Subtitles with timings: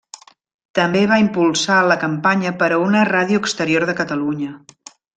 [0.79, 4.61] També va impulsar la campanya per a una Ràdio Exterior de Catalunya.